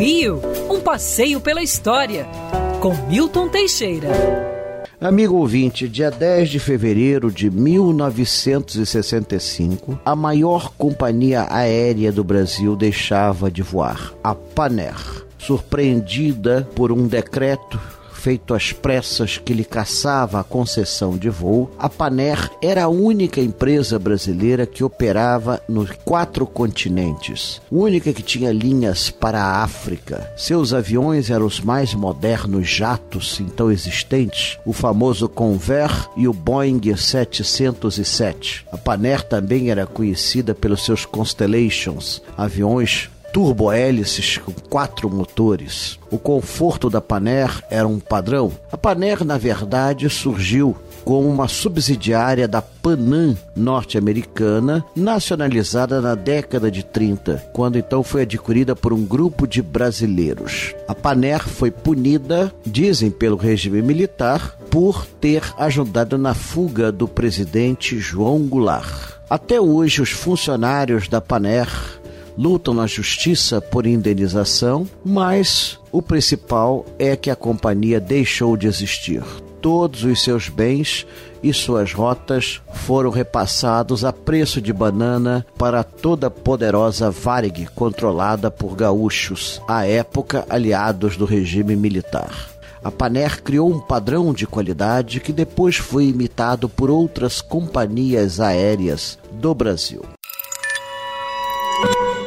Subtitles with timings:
[0.00, 0.40] Rio,
[0.70, 2.26] um passeio pela história,
[2.80, 4.08] com Milton Teixeira.
[4.98, 13.50] Amigo ouvinte, dia 10 de fevereiro de 1965, a maior companhia aérea do Brasil deixava
[13.50, 14.96] de voar, a Paner.
[15.36, 17.78] Surpreendida por um decreto
[18.20, 23.40] feito às pressas que lhe caçava a concessão de voo, a Paner era a única
[23.40, 30.30] empresa brasileira que operava nos quatro continentes, única que tinha linhas para a África.
[30.36, 36.94] Seus aviões eram os mais modernos jatos então existentes, o famoso Convair e o Boeing
[36.94, 38.66] 707.
[38.70, 45.98] A Paner também era conhecida pelos seus Constellations, aviões turbohélices com quatro motores.
[46.10, 48.52] O conforto da Paner era um padrão.
[48.70, 56.82] A Paner, na verdade, surgiu como uma subsidiária da Panam norte-americana, nacionalizada na década de
[56.82, 60.74] 30, quando então foi adquirida por um grupo de brasileiros.
[60.88, 67.98] A Paner foi punida, dizem pelo regime militar, por ter ajudado na fuga do presidente
[67.98, 69.20] João Goulart.
[69.28, 71.68] Até hoje, os funcionários da Paner
[72.36, 79.22] lutam na justiça por indenização, mas o principal é que a companhia deixou de existir.
[79.60, 81.06] Todos os seus bens
[81.42, 88.50] e suas rotas foram repassados a preço de banana para toda a poderosa Varig, controlada
[88.50, 92.50] por gaúchos, à época aliados do regime militar.
[92.82, 99.18] A Paner criou um padrão de qualidade que depois foi imitado por outras companhias aéreas
[99.32, 100.02] do Brasil.